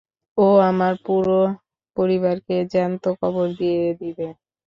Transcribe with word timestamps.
ও 0.37 0.47
আমার 0.69 0.93
পুরো 1.05 1.39
পরিবারকে 1.97 2.55
জ্যান্ত 2.73 3.03
কবর 3.21 3.47
দিয়ে 3.59 3.83
দিবে। 4.01 4.27